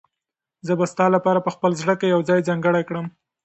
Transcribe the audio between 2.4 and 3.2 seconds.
ځانګړی کړم.